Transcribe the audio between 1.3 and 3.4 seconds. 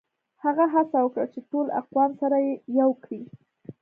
چي ټول اقوام سره يو کړي.